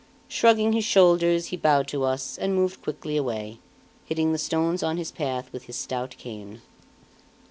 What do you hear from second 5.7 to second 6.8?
stout cane.